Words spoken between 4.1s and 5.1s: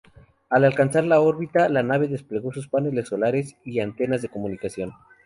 de comunicación.